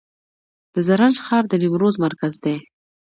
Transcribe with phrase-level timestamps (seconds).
[0.73, 2.57] د زرنج ښار د نیمروز مرکز دی